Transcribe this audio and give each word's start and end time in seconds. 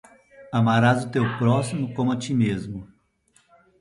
Amarás 0.51 1.05
o 1.05 1.11
teu 1.11 1.37
próximo 1.37 1.93
como 1.93 2.11
a 2.11 2.17
ti 2.17 2.33
mesmo. 2.33 2.87